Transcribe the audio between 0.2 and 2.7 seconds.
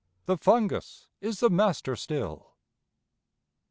The fungus is the master still.